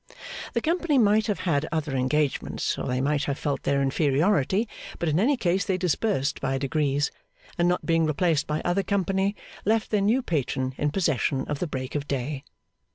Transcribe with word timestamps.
The 0.53 0.61
company 0.61 0.97
might 0.97 1.27
have 1.27 1.41
had 1.41 1.67
other 1.71 1.95
engagements, 1.95 2.75
or 2.75 2.87
they 2.87 3.01
might 3.01 3.25
have 3.25 3.37
felt 3.37 3.61
their 3.61 3.83
inferiority, 3.83 4.67
but 4.97 5.07
in 5.07 5.19
any 5.19 5.37
case 5.37 5.63
they 5.63 5.77
dispersed 5.77 6.41
by 6.41 6.57
degrees, 6.57 7.11
and 7.55 7.67
not 7.67 7.85
being 7.85 8.07
replaced 8.07 8.47
by 8.47 8.61
other 8.65 8.81
company, 8.81 9.35
left 9.63 9.91
their 9.91 10.01
new 10.01 10.23
patron 10.23 10.73
in 10.79 10.89
possession 10.89 11.41
of 11.45 11.59
the 11.59 11.67
Break 11.67 11.93
of 11.93 12.07
Day. 12.07 12.43